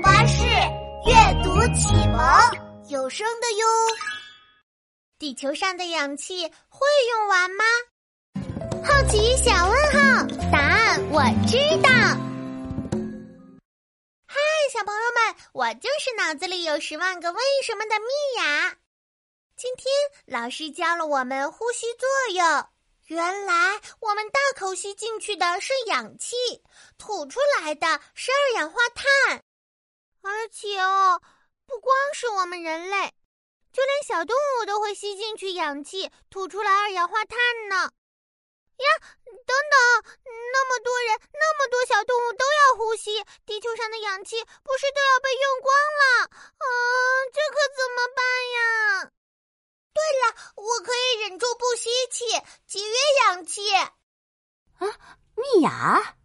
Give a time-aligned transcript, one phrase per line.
[0.00, 0.42] 巴士
[1.06, 2.20] 阅读启蒙
[2.88, 3.66] 有声的哟。
[5.18, 7.64] 地球上的氧气会用完吗？
[8.84, 11.88] 好奇小问号，答案我知道。
[14.26, 14.38] 嗨，
[14.72, 18.06] 小朋友们，我就是脑子里有十万个为什么的蜜
[18.42, 18.76] 雅。
[19.56, 19.86] 今天
[20.26, 22.66] 老师教了我们呼吸作用。
[23.06, 26.36] 原来我们大口吸进去的是氧气，
[26.98, 29.42] 吐出来的是二氧化碳，
[30.26, 31.22] 而且哦，
[31.66, 33.14] 不光是我们人类，
[33.72, 37.38] 就连小动物都会吸进去氧气，吐出来二氧化碳
[37.68, 37.76] 呢。
[38.76, 38.86] 呀，
[39.24, 40.14] 等等，
[40.52, 46.24] 那么多人，那么多小动物都要呼吸，地球上的氧气不是都要被用光了？
[46.26, 46.66] 啊，
[47.32, 49.12] 这可怎么办呀？
[49.94, 52.26] 对了，我可以忍住不吸气，
[52.66, 53.72] 节约氧气。
[53.74, 53.88] 啊，
[55.36, 56.16] 蜜雅，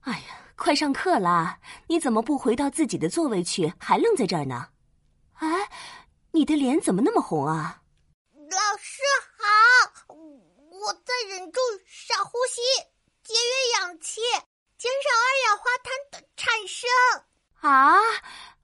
[0.00, 1.58] 哎呀，快上课啦！
[1.88, 4.68] 你怎么不回到自己的座位去，还愣在这儿呢？
[5.34, 5.70] 哎，
[6.30, 7.82] 你的脸怎么那么红啊？
[8.32, 9.02] 老师
[9.36, 9.44] 好，
[10.08, 12.62] 我在忍住少呼吸，
[13.22, 14.20] 节约氧气，
[14.78, 16.88] 减少二氧化碳的产生。
[17.60, 17.98] 啊，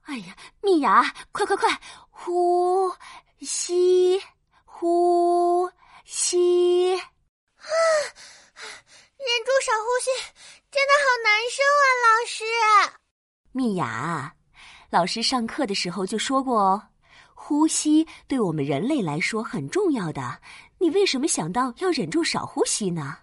[0.03, 2.93] 哎呀，蜜雅，快快快，呼
[3.41, 4.21] 吸。
[4.65, 5.69] 呼
[6.03, 7.03] 吸，啊，
[9.15, 10.09] 忍住少呼吸，
[10.71, 11.85] 真的好难受啊！
[12.01, 12.43] 老师，
[13.53, 14.33] 蜜雅，
[14.89, 16.81] 老师上课的时候就说过哦，
[17.33, 20.39] 呼吸对我们人类来说很重要的。
[20.77, 23.17] 你为什么想到要忍住少呼吸呢？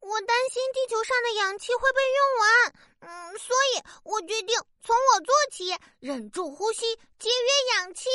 [0.00, 8.08] 我担心地球上的氧气会被用完，嗯，所以我决定从我做起，忍住呼吸，节约氧气。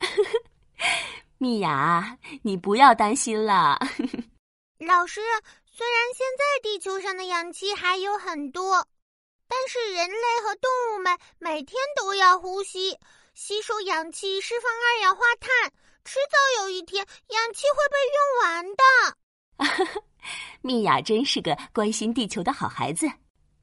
[1.38, 3.78] 蜜雅，你不要担心了。
[4.86, 5.20] 老师，
[5.70, 8.97] 虽然现在地球上的氧气还有很多，但
[9.68, 12.98] 是人类和动物们每天都要呼吸，
[13.34, 15.70] 吸收氧气，释放二氧化碳，
[16.04, 20.02] 迟早有一天氧气会被用完的。
[20.62, 23.06] 蜜雅真是个关心地球的好孩子。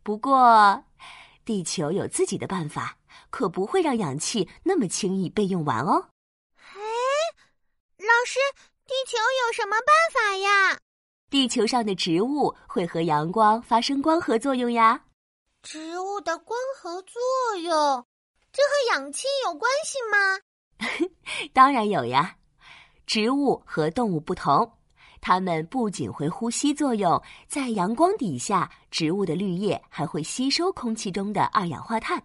[0.03, 0.83] 不过，
[1.43, 2.95] 地球有自己的办法，
[3.31, 6.09] 可不会让氧气那么轻易被用完哦。
[7.97, 8.39] 老师，
[8.85, 10.77] 地球有什么办法呀？
[11.31, 15.01] 地球上的植物会和阳光发生光合作用呀。
[15.65, 17.19] 植物的光合作
[17.63, 18.05] 用，
[18.51, 21.09] 这和氧气有关系吗？
[21.53, 22.35] 当然有呀。
[23.07, 24.71] 植物和动物不同，
[25.19, 32.21] 它们不仅会呼吸作用，在阳光底下，植物的绿叶还会吸收空气中的二氧化碳，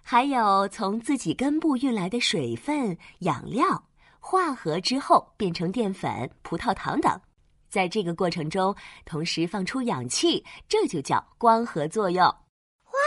[0.00, 3.82] 还有从自己根部运来的水分、养料。
[4.20, 7.20] 化合之后变成淀粉、葡萄糖等，
[7.68, 8.74] 在这个过程中
[9.04, 12.24] 同时放出氧气，这就叫光合作用。
[12.24, 12.98] 哇，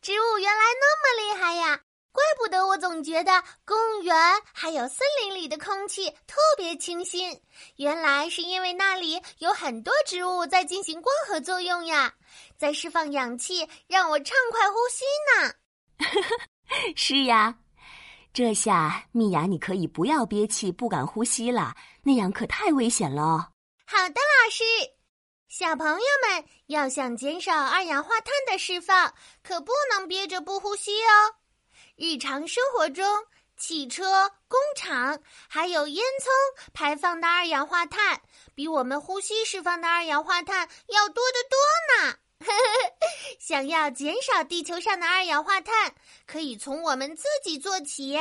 [0.00, 1.80] 植物原来那么厉害呀！
[2.10, 4.16] 怪不得我总觉得公园
[4.52, 7.40] 还有森林里的空气特别清新，
[7.76, 12.12] 原来是因为那里有很多植物在进行光合作用呀，
[12.56, 15.54] 在释放氧气，让我畅快呼吸呢。
[16.96, 17.58] 是呀。
[18.32, 23.50] 这下，蜜雅，你可以不要憋气、不敢呼吸了，那样可太危险了。
[23.90, 24.64] 好的，老师。
[25.48, 31.36] 小朋友们要想减少二氧化碳的释放，可不能憋着不呼吸哦。
[31.96, 33.02] 日常生活中，
[33.56, 35.18] 汽车、工厂
[35.48, 36.28] 还有烟囱
[36.74, 38.20] 排放的二氧化碳，
[38.54, 42.18] 比我们呼吸释放的二氧化碳要多得多呢。
[43.40, 45.94] 想要减少地球上的二氧化碳，
[46.26, 48.12] 可以从我们自己做起，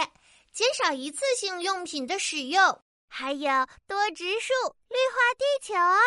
[0.53, 4.53] 减少一次性用品的使用，还有多植树，
[4.89, 5.97] 绿化地球哦。